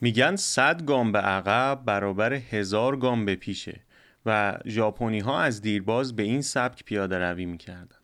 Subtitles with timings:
[0.00, 3.80] میگن صد گام به عقب برابر هزار گام به پیشه
[4.26, 7.96] و ژاپنی ها از دیرباز به این سبک پیاده روی می‌کردن.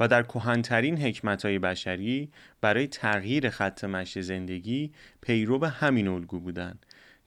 [0.00, 6.40] و در کهنترین حکمت های بشری برای تغییر خط مشی زندگی پیرو به همین الگو
[6.40, 6.78] بودن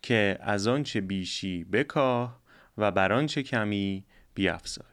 [0.01, 2.41] که از آنچه بیشی بکاه
[2.77, 4.85] و بر آنچه کمی بیافزای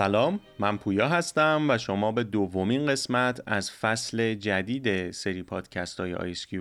[0.00, 6.14] سلام من پویا هستم و شما به دومین قسمت از فصل جدید سری پادکست های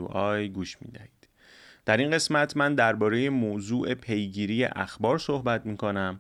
[0.09, 1.27] آی گوش می دهید.
[1.85, 6.19] در این قسمت من درباره موضوع پیگیری اخبار صحبت می کنم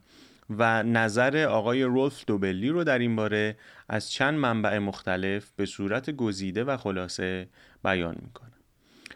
[0.49, 3.57] و نظر آقای رولف دوبلی رو در این باره
[3.89, 7.47] از چند منبع مختلف به صورت گزیده و خلاصه
[7.83, 8.49] بیان می کنم.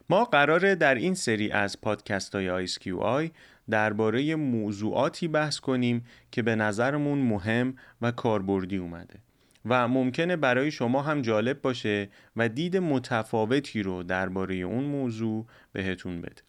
[0.10, 3.32] ما قراره در این سری از پادکست های آی
[3.70, 9.20] درباره موضوعاتی بحث کنیم که به نظرمون مهم و کاربردی اومده
[9.66, 16.22] و ممکنه برای شما هم جالب باشه و دید متفاوتی رو درباره اون موضوع بهتون
[16.22, 16.42] بده.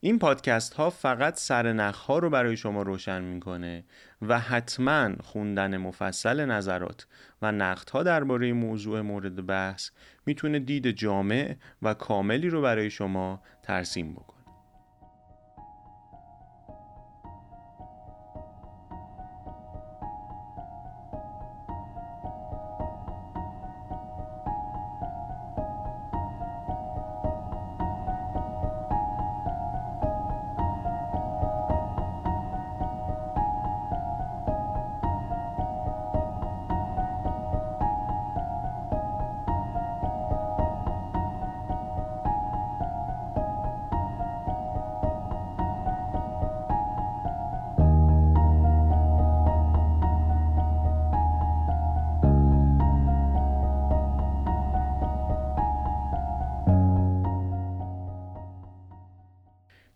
[0.00, 3.84] این پادکست ها فقط سرنخ ها رو برای شما روشن می‌کنه
[4.22, 7.06] و حتما خوندن مفصل نظرات
[7.42, 9.90] و نقد ها درباره موضوع مورد بحث
[10.26, 14.37] می‌تونه دید جامع و کاملی رو برای شما ترسیم بکنه.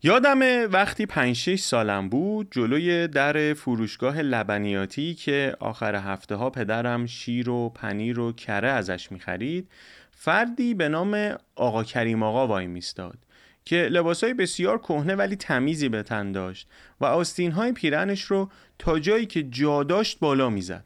[0.05, 7.07] یادم وقتی 5 6 سالم بود جلوی در فروشگاه لبنیاتی که آخر هفته ها پدرم
[7.07, 9.69] شیر و پنیر و کره ازش می‌خرید
[10.11, 13.19] فردی به نام آقا کریم آقا وای میستاد
[13.65, 16.69] که لباسای بسیار کهنه ولی تمیزی به تن داشت
[17.01, 20.85] و آستین های پیرنش رو تا جایی که جا داشت بالا می‌زد.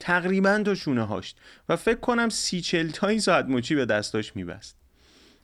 [0.00, 4.77] تقریبا تا شونه هاشت و فکر کنم سی چل ساعت مچی به دستاش میبست.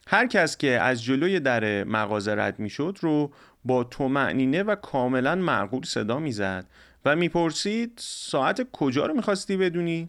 [0.07, 3.33] هر کس که از جلوی در مغازه رد می‌شد رو
[3.65, 6.67] با تومعنینه و کاملا معقول صدا می‌زد
[7.05, 10.09] و می‌پرسید ساعت کجا رو می‌خواستی بدونی؟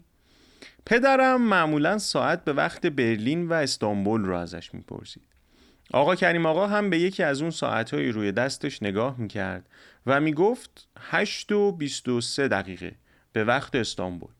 [0.86, 5.22] پدرم معمولا ساعت به وقت برلین و استانبول رو ازش می‌پرسید
[5.92, 9.68] آقا کریم آقا هم به یکی از اون ساعتهایی روی دستش نگاه می‌کرد
[10.06, 12.92] و می‌گفت 8 و 23 دقیقه
[13.32, 14.30] به وقت استانبول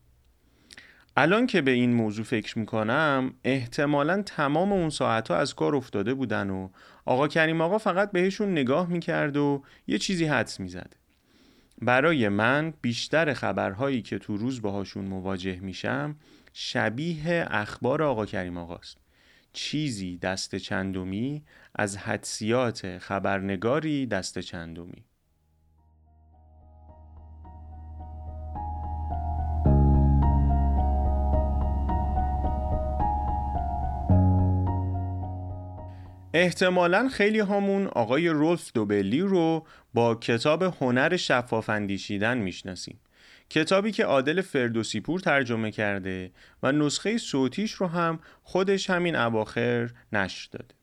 [1.19, 6.13] الان که به این موضوع فکر می‌کنم احتمالا تمام اون ساعت ها از کار افتاده
[6.13, 6.69] بودن و
[7.05, 10.95] آقا کریم آقا فقط بهشون نگاه می‌کرد و یه چیزی حدس می‌زد.
[11.81, 16.15] برای من بیشتر خبرهایی که تو روز باهاشون مواجه میشم
[16.53, 18.97] شبیه اخبار آقا کریم آقاست.
[19.53, 21.43] چیزی دست چندمی
[21.75, 25.06] از حدسیات خبرنگاری دست چندمی.
[36.33, 42.99] احتمالا خیلی همون آقای رولف دوبلی رو با کتاب هنر شفاف اندیشیدن می‌شناسیم.
[43.49, 46.31] کتابی که عادل فردوسی پور ترجمه کرده
[46.63, 50.75] و نسخه صوتیش رو هم خودش همین اواخر نشر داده.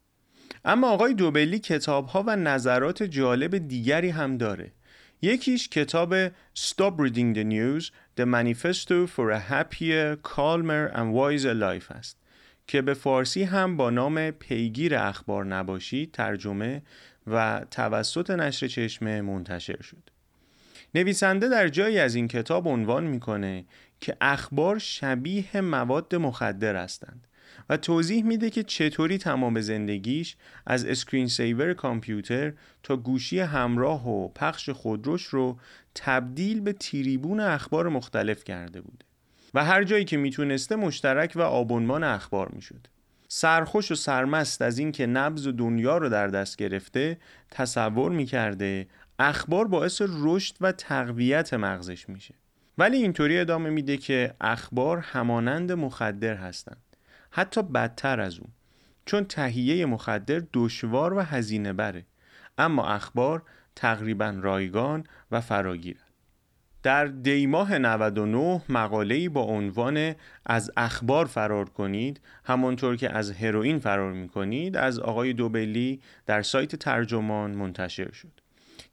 [0.65, 4.73] اما آقای دوبلی کتاب ها و نظرات جالب دیگری هم داره.
[5.23, 11.91] یکیش کتاب Stop Reading the News The Manifesto for a Happier, Calmer and Wiser Life
[11.91, 12.24] است.
[12.67, 16.83] که به فارسی هم با نام پیگیر اخبار نباشید ترجمه
[17.27, 20.11] و توسط نشر چشمه منتشر شد.
[20.95, 23.65] نویسنده در جایی از این کتاب عنوان می‌کنه
[24.01, 27.27] که اخبار شبیه مواد مخدر هستند
[27.69, 30.37] و توضیح میده که چطوری تمام زندگیش
[30.67, 32.53] از screen saver کامپیوتر
[32.83, 35.59] تا گوشی همراه و پخش خودروش رو
[35.95, 39.05] تبدیل به تریبون اخبار مختلف کرده بوده
[39.55, 42.87] و هر جایی که می‌تونسته مشترک و آبونمان اخبار می‌شد.
[43.29, 47.19] سرخوش و سرمست از اینکه نبز دنیا رو در دست گرفته
[47.51, 48.87] تصور می‌کرده
[49.19, 52.35] اخبار باعث رشد و تقویت مغزش میشه.
[52.79, 56.83] ولی اینطوری ادامه میده که اخبار همانند مخدر هستند.
[57.31, 58.53] حتی بدتر از اون
[59.07, 62.07] چون تهیه مخدر دشوار و هزینه بره
[62.59, 63.43] اما اخبار
[63.77, 66.01] تقریبا رایگان و فراگیره
[66.85, 70.15] در دیماه 99 مقاله‌ای با عنوان
[70.47, 76.43] از اخبار فرار کنید همانطور که از هروئین فرار می کنید از آقای دوبلی در
[76.43, 78.41] سایت ترجمان منتشر شد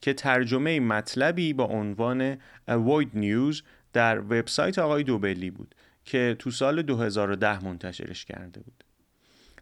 [0.01, 2.35] که ترجمه مطلبی با عنوان
[2.69, 3.61] Avoid News
[3.93, 8.83] در وبسایت آقای دوبلی بود که تو سال 2010 منتشرش کرده بود.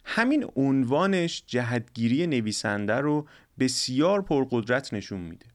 [0.05, 3.27] همین عنوانش جهتگیری نویسنده رو
[3.59, 5.45] بسیار پرقدرت نشون میده.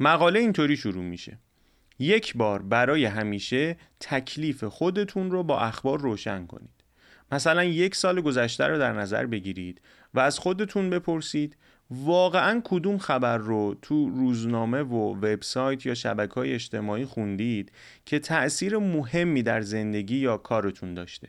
[0.00, 1.38] مقاله اینطوری شروع میشه.
[2.00, 6.84] یک بار برای همیشه تکلیف خودتون رو با اخبار روشن کنید.
[7.32, 9.80] مثلا یک سال گذشته رو در نظر بگیرید
[10.14, 11.56] و از خودتون بپرسید
[11.90, 17.72] واقعا کدوم خبر رو تو روزنامه و وبسایت یا شبکه های اجتماعی خوندید
[18.06, 21.28] که تأثیر مهمی در زندگی یا کارتون داشته؟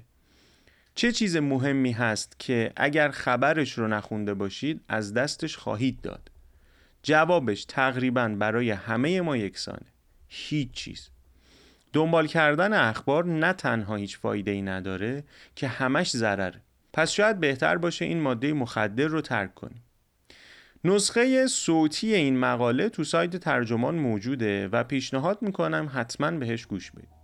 [0.95, 6.31] چه چیز مهمی هست که اگر خبرش رو نخونده باشید از دستش خواهید داد؟
[7.03, 9.90] جوابش تقریبا برای همه ما یکسانه.
[10.33, 11.09] هیچ چیز.
[11.93, 15.23] دنبال کردن اخبار نه تنها هیچ فایده ای نداره
[15.55, 16.61] که همش ضرره.
[16.93, 19.83] پس شاید بهتر باشه این ماده مخدر رو ترک کنیم.
[20.83, 27.20] نسخه صوتی این مقاله تو سایت ترجمان موجوده و پیشنهاد می‌کنم حتما بهش گوش بدید.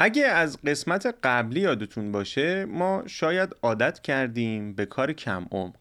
[0.00, 5.76] اگه از قسمت قبلی یادتون باشه ما شاید عادت کردیم به کار کم عمق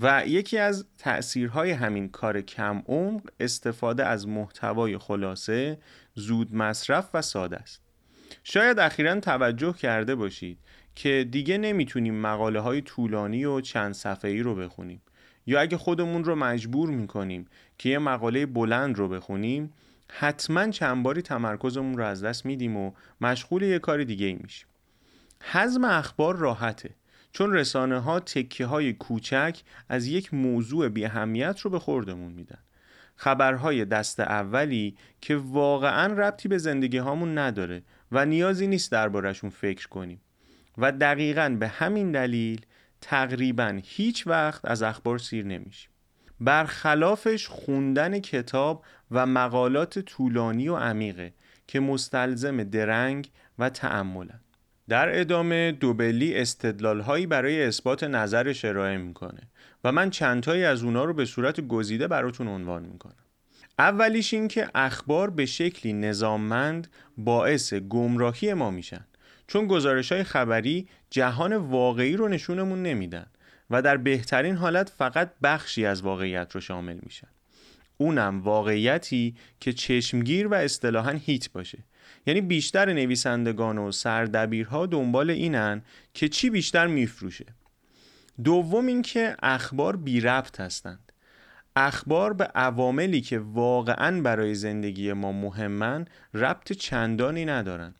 [0.00, 5.78] و یکی از تأثیرهای همین کار کم عمق استفاده از محتوای خلاصه
[6.14, 7.82] زود مصرف و ساده است.
[8.44, 10.58] شاید اخیرا توجه کرده باشید
[10.94, 15.02] که دیگه نمی‌تونیم مقاله های طولانی و چند صفحه‌ای رو بخونیم.
[15.46, 17.46] یا اگه خودمون رو مجبور می‌کنیم
[17.78, 19.72] که یه مقاله بلند رو بخونیم
[20.12, 24.66] حتما چند باری تمرکزمون رو از دست میدیم و مشغول یه کار دیگه ای میشیم.
[25.40, 26.90] حزم اخبار راحته
[27.32, 32.58] چون رسانه ها تکه های کوچک از یک موضوع بی اهمیت رو به خوردمون میدن.
[33.16, 37.82] خبرهای دست اولی که واقعا ربطی به زندگی هامون نداره
[38.12, 40.20] و نیازی نیست دربارشون فکر کنیم
[40.78, 42.66] و دقیقا به همین دلیل
[43.00, 45.90] تقریبا هیچ وقت از اخبار سیر نمیشیم.
[46.40, 51.32] برخلافش خوندن کتاب و مقالات طولانی و عمیقه
[51.66, 54.40] که مستلزم درنگ و تأملن.
[54.88, 59.40] در ادامه دوبلی استدلال هایی برای اثبات نظرش ارائه می‌کنه
[59.84, 63.14] و من چندتایی از اونا رو به صورت گزیده براتون عنوان می‌کنم.
[63.78, 69.06] اولیش این که اخبار به شکلی نظاممند باعث گمراهی ما میشن
[69.46, 73.26] چون گزارش های خبری جهان واقعی رو نشونمون نمیدن
[73.70, 77.28] و در بهترین حالت فقط بخشی از واقعیت رو شامل میشن.
[78.00, 81.78] اونم واقعیتی که چشمگیر و اصطلاحا هیت باشه.
[82.26, 85.82] یعنی بیشتر نویسندگان و سردبیرها دنبال اینن
[86.14, 87.46] که چی بیشتر میفروشه.
[88.44, 91.12] دوم اینکه اخبار بی ربط هستند.
[91.76, 96.04] اخبار به عواملی که واقعا برای زندگی ما مهمن
[96.34, 97.94] ربط چندانی ندارن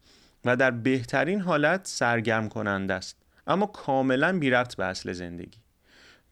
[0.45, 3.17] و در بهترین حالت سرگرم کننده است.
[3.47, 5.59] اما کاملا بی ربط به اصل زندگی.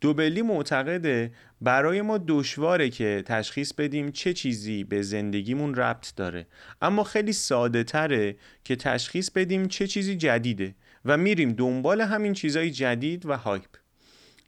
[0.00, 6.46] دوبلی معتقده برای ما دشواره که تشخیص بدیم چه چیزی به زندگیمون ربط داره.
[6.82, 10.74] اما خیلی ساده تره که تشخیص بدیم چه چیزی جدیده
[11.04, 13.76] و میریم دنبال همین چیزای جدید و هایپ.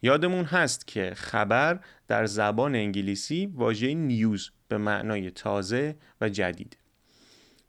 [0.01, 6.77] یادمون هست که خبر در زبان انگلیسی واژه نیوز به معنای تازه و جدید.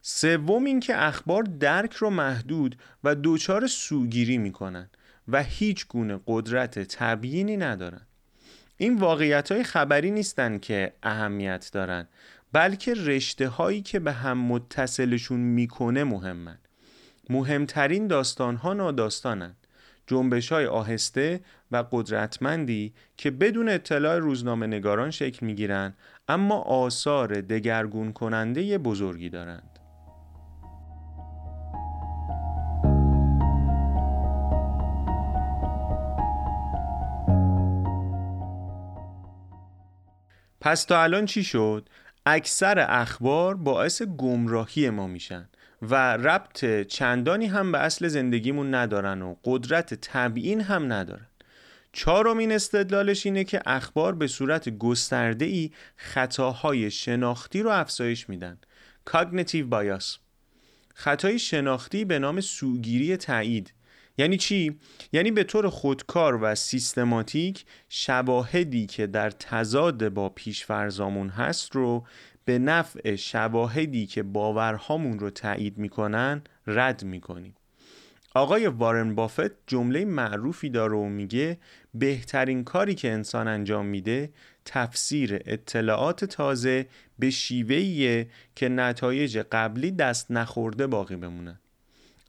[0.03, 4.91] سوم اینکه اخبار درک رو محدود و دوچار سوگیری می‌کنن.
[5.29, 8.07] و هیچ گونه قدرت تبیینی ندارن.
[8.77, 12.09] این واقعیت های خبری نیستن که اهمیت دارن
[12.53, 16.59] بلکه رشته هایی که به هم متصلشون می‌کنه مهمن.
[17.31, 19.57] مهمترین داستان ها ناداستانن.
[20.07, 25.95] جنبش های آهسته و قدرتمندی که بدون اطلاع روزنامه نگاران شکل می‌گیرن
[26.29, 29.72] اما آثار دگرگون کننده بزرگی دارند
[40.63, 41.89] پس تا الان چی شد؟
[42.27, 45.49] اکثر اخبار باعث گمراهی ما میشن
[45.83, 51.27] و ربط چندانی هم به اصل زندگیمون ندارن و قدرت تبیین هم ندارن.
[51.93, 58.59] چهارمین استدلالش اینه که اخبار به صورت گسترده ای خطاهای شناختی رو افزایش میدن.
[59.11, 60.19] Cognitive bias.
[60.95, 63.73] خطای شناختی به نام سوگیری تایید.
[64.19, 64.79] یعنی چی؟
[65.13, 72.05] یعنی به طور خودکار و سیستماتیک شواهدی که در تضاد با پیشفرزامون هست رو
[72.45, 77.55] به نفع شواهدی که باورهامون رو تایید می‌کنن رد می‌کنیم
[78.35, 81.59] آقای وارن بافت جمله معروفی داره و میگه
[81.95, 84.33] بهترین کاری که انسان انجام میده
[84.65, 86.87] تفسیر اطلاعات تازه
[87.19, 91.59] به شیوهیه که نتایج قبلی دست نخورده باقی بمونن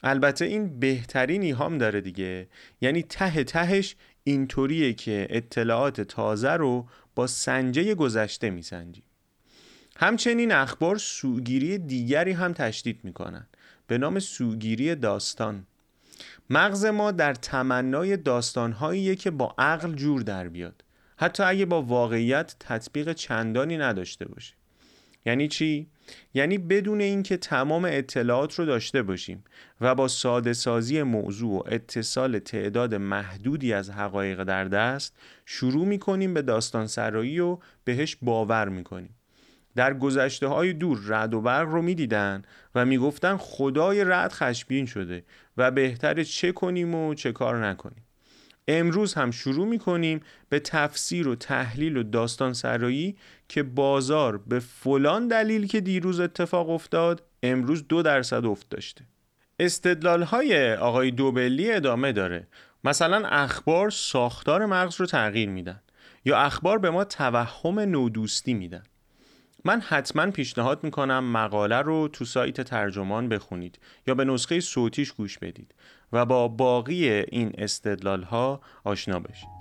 [0.03, 2.47] البته این بهترین ایهام داره دیگه.
[2.81, 9.03] یعنی ته تهش اینطوریه که اطلاعات تازه رو با سنجه گذشته میسنجیم.
[9.97, 13.47] همچنین اخبار سوگیری دیگری هم تشدید می‌کنن.
[13.87, 15.67] به نام سوگیری داستان.
[16.49, 20.83] مغز ما در تمنای داستانهاییه که با عقل جور در بیاد.
[21.17, 24.53] حتی اگه با واقعیت تطبیق چندانی نداشته باشه.
[25.25, 25.87] یعنی چی؟
[26.33, 29.43] یعنی بدون اینکه تمام اطلاعات رو داشته باشیم
[29.81, 36.33] و با ساده سازی موضوع و اتصال تعداد محدودی از حقایق در دست شروع می‌کنیم
[36.33, 39.15] به داستان سرایی و بهش باور می‌کنیم
[39.75, 42.41] در گذشته های دور رد و برق رو می‌دیدن
[42.75, 45.23] و می‌گفتن خدای رد خشبین شده
[45.57, 48.03] و بهتر چه کنیم و چه کار نکنیم
[48.67, 53.17] امروز هم شروع می‌کنیم به تفسیر و تحلیل و داستان سرایی
[53.49, 59.05] که بازار به فلان دلیل که دیروز اتفاق افتاد امروز دو درصد افت داشته.
[59.59, 62.47] استدلال های آقای دوبلی ادامه داره.
[62.83, 65.81] مثلا اخبار ساختار مغز رو تغییر میدن
[66.25, 68.83] یا اخبار به ما توهم نودوستی میدن.
[69.65, 75.39] من حتما پیشنهاد می‌کنم مقاله رو تو سایت ترجمان بخونید یا به نسخه صوتیش گوش
[75.39, 75.75] بدید
[76.13, 79.52] و با باقی این استدلال ها آشنا بشید.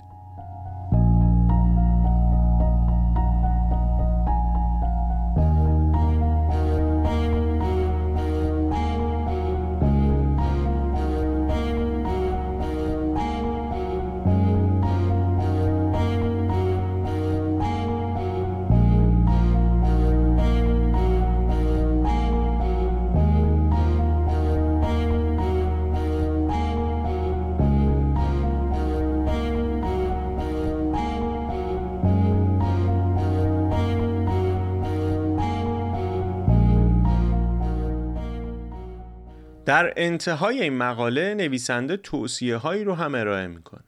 [39.73, 43.83] در انتهای این مقاله نویسنده توصیه هایی رو هم ارائه می‌کنه.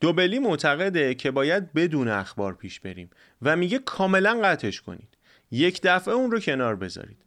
[0.00, 3.10] دوبلی معتقده که باید بدون اخبار پیش بریم
[3.42, 5.08] و میگه کاملا قطعش کنید.
[5.50, 7.24] یک دفعه اون رو کنار بذارید.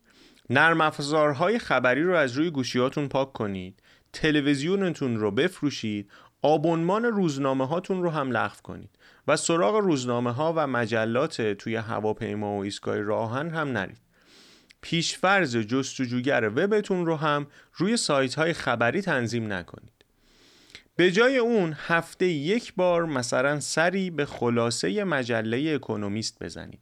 [0.50, 3.84] نرم افزارهای خبری رو از روی گوشیاتون پاک کنید.
[4.14, 6.12] تلویزیونتون رو بفروشید.
[6.42, 8.90] آبونمان روزنامه هاتون رو هم لغو کنید
[9.28, 14.09] و سراغ روزنامه ها و مجلات توی هواپیما و ایستگاه راهن هم نرید.
[14.82, 20.06] پیشفرز جستجوگر وبتون رو هم روی سایت های خبری تنظیم نکنید.
[20.96, 26.80] به جای اون هفته یک بار مثلا سری به خلاصه مجله اکونومیست بزنید.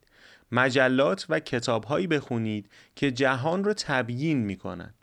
[0.52, 4.94] مجلات و کتابهایی بخونید که جهان رو تبیین می‌کنن.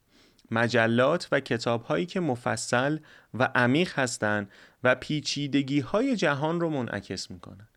[0.51, 2.99] مجلات و کتابهایی که مفصل
[3.35, 4.51] و عمیق هستند
[4.85, 7.69] و پیچیدگی های جهان رو منعکس می‌کنن.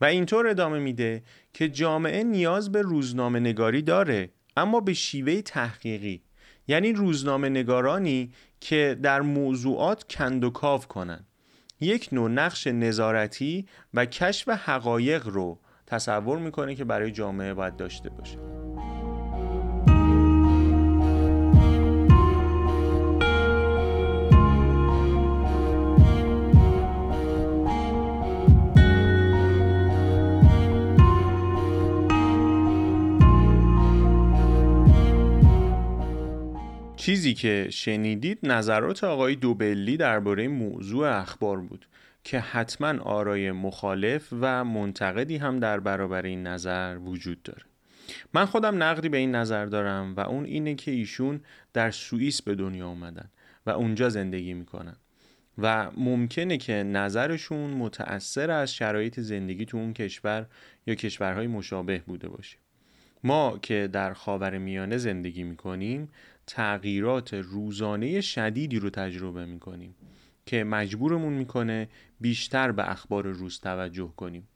[0.00, 4.30] و اینطور ادامه میده که جامعه نیاز به روزنامه نگاری داره.
[4.56, 6.22] اما به شیوه تحقیقی.
[6.68, 11.26] یعنی روزنامه نگارانی که در موضوعات کند و کاف کنند
[11.80, 18.10] یک نوع نقش نظارتی و کشف حقایق رو تصور می‌کنه که برای جامعه باید داشته
[18.10, 18.38] باشه.
[37.34, 41.86] که شنیدید نظرات آقای دوبلی درباره موضوع اخبار بود
[42.24, 47.62] که حتما آرای مخالف و منتقدی هم در برابر این نظر وجود داره.
[48.34, 51.40] من خودم نقدی به این نظر دارم و اون اینه که ایشون
[51.72, 53.30] در سوئیس به دنیا اومدن
[53.66, 54.96] و اونجا زندگی می‌کنن.
[55.58, 60.46] و ممکنه که نظرشون متأثر از شرایط زندگی تو اون کشور
[60.86, 62.56] یا کشورهای مشابه بوده باشه.
[63.24, 66.08] ما که در خاور میانه زندگی می‌کنیم
[66.46, 69.94] تغییرات روزانه شدیدی رو تجربه می‌کنیم
[70.46, 71.88] که مجبورمون می‌کنه
[72.20, 74.48] بیشتر به اخبار روز توجه کنیم.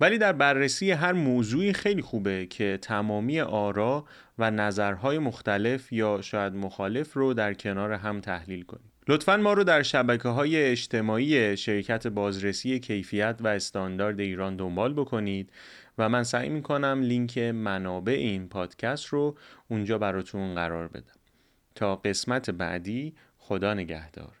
[0.00, 4.04] ولی در بررسی هر موضوعی خیلی خوبه که تمامی آرا
[4.38, 8.92] و نظرهای مختلف یا شاید مخالف رو در کنار هم تحلیل کنیم.
[9.08, 15.52] لطفا ما رو در شبکه های اجتماعی شرکت بازرسی کیفیت و استاندارد ایران دنبال بکنید
[15.98, 19.36] و من سعی می‌کنم لینک منابع این پادکست رو
[19.68, 21.16] اونجا براتون قرار بدم.
[21.74, 24.32] تا قسمت بعدی خدا نگهدار.